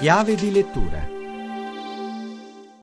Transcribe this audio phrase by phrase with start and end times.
[0.00, 1.19] Chiave di lettura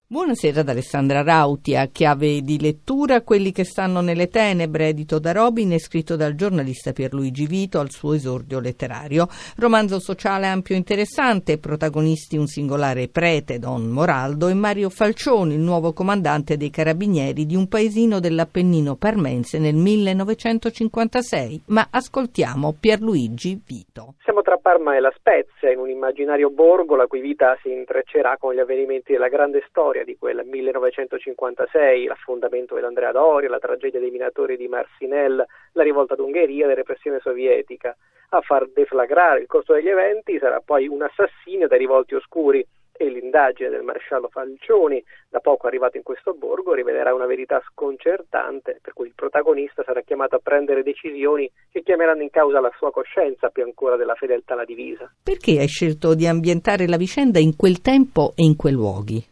[0.09, 5.33] Buonasera ad Alessandra Rauti, a chiave di lettura Quelli che stanno nelle tenebre, edito da
[5.33, 9.27] Robin e scritto dal giornalista Pierluigi Vito al suo esordio letterario.
[9.57, 15.59] Romanzo sociale ampio e interessante, protagonisti un singolare prete, Don Moraldo, e Mario Falcioni, il
[15.59, 21.63] nuovo comandante dei carabinieri di un paesino dell'Appennino parmense nel 1956.
[21.65, 24.13] Ma ascoltiamo Pierluigi Vito.
[24.23, 28.37] Siamo tra Parma e La Spezia, in un immaginario borgo la cui vita si intreccerà
[28.37, 33.99] con gli avvenimenti della grande storia storia di quel 1956, l'affondamento dell'Andrea Doria, la tragedia
[33.99, 37.95] dei minatori di Marcinelle, la rivolta d'Ungheria, la repressione sovietica.
[38.29, 42.65] A far deflagrare il corso degli eventi sarà poi un assassinio dai rivolti oscuri
[42.97, 48.79] e l'indagine del maresciallo Falcioni, da poco arrivato in questo borgo, rivelerà una verità sconcertante,
[48.81, 52.91] per cui il protagonista sarà chiamato a prendere decisioni che chiameranno in causa la sua
[52.91, 55.11] coscienza più ancora della fedeltà alla divisa.
[55.23, 59.23] Perché hai scelto di ambientare la vicenda in quel tempo e in quei luoghi?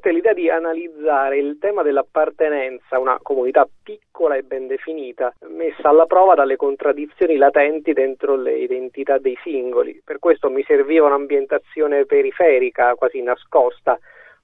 [0.00, 4.42] Perché avevo in mente l'idea di analizzare il tema dell'appartenenza a una comunità piccola e
[4.42, 10.00] ben definita, messa alla prova dalle contraddizioni latenti dentro le identità dei singoli.
[10.02, 13.98] Per questo mi serviva un'ambientazione periferica, quasi nascosta,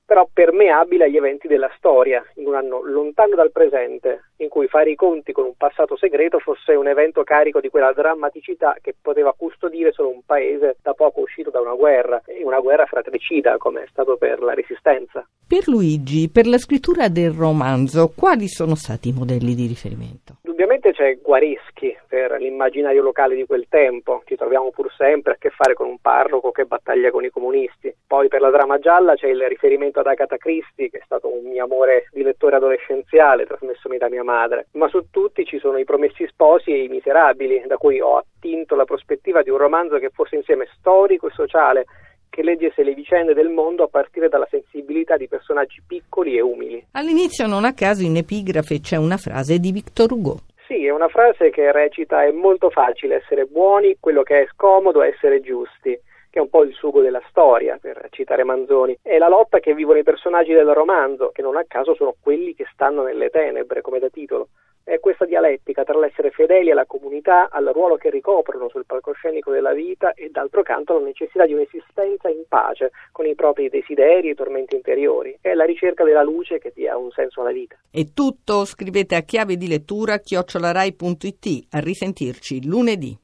[0.04, 4.90] però permeabile agli eventi della storia, in un anno lontano dal presente, in cui fare
[4.90, 9.34] i conti con un passato segreto fosse un evento carico di quella drammaticità che poteva
[9.36, 13.82] custodire solo un paese da poco uscito da una guerra, e una guerra fratricida come
[13.82, 15.26] è stato per la Resistenza.
[15.46, 20.38] Per Luigi, per la scrittura del romanzo, quali sono stati i modelli di riferimento?
[20.86, 25.50] Indubbiamente c'è Guareschi per l'immaginario locale di quel tempo, ci troviamo pur sempre a che
[25.50, 27.92] fare con un parroco che battaglia con i comunisti.
[28.06, 31.50] Poi per la trama gialla c'è il riferimento ad Agatha Christie, che è stato un
[31.50, 34.68] mio amore di lettore adolescenziale trasmessomi da mia madre.
[34.72, 38.76] Ma su tutti ci sono i Promessi Sposi e i Miserabili, da cui ho attinto
[38.76, 41.86] la prospettiva di un romanzo che fosse insieme storico e sociale
[42.30, 46.86] che leggesse le vicende del mondo a partire dalla sensibilità di personaggi piccoli e umili.
[46.92, 50.40] All'inizio, non a caso, in epigrafe c'è una frase di Victor Hugo.
[50.86, 55.08] È una frase che recita è molto facile essere buoni, quello che è scomodo è
[55.08, 55.98] essere giusti
[56.30, 58.96] che è un po' il sugo della storia, per citare Manzoni.
[59.02, 62.54] È la lotta che vivono i personaggi del romanzo, che non a caso sono quelli
[62.54, 64.48] che stanno nelle tenebre, come da titolo
[64.86, 69.72] è questa dialettica tra l'essere fedeli alla comunità, al ruolo che ricoprono sul palcoscenico della
[69.72, 74.34] vita e d'altro canto la necessità di un'esistenza in pace con i propri desideri e
[74.36, 75.36] tormenti interiori.
[75.40, 77.74] È la ricerca della luce che dia un senso alla vita.
[77.90, 81.66] È tutto, scrivete a chiave di lettura chiocciolarai.it.
[81.70, 83.14] A risentirci lunedì.